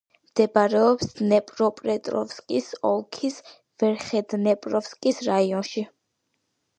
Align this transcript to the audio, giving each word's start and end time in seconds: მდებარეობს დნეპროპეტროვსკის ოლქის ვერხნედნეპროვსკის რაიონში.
მდებარეობს 0.27 1.09
დნეპროპეტროვსკის 1.17 2.69
ოლქის 2.91 3.35
ვერხნედნეპროვსკის 3.83 5.21
რაიონში. 5.29 5.85